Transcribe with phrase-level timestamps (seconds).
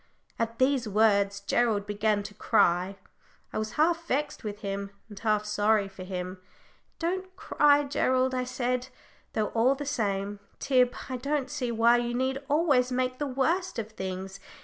[0.39, 2.97] At these words Gerald began to cry.
[3.53, 6.41] I was half vexed with him, and half sorry for him.
[6.97, 8.87] "Don't cry, Gerald," I said;
[9.33, 13.77] "though, all the same, Tib, I don't see why you need always make the worst
[13.77, 14.39] of things.